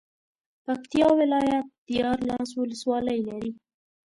پکتيا 0.65 1.07
ولايت 1.19 1.67
ديارلس 1.87 2.49
ولسوالۍ 2.59 3.19
لري. 3.29 3.51